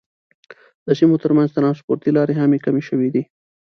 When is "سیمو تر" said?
0.99-1.31